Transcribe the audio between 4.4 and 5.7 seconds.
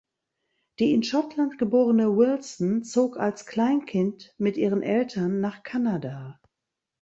ihren Eltern nach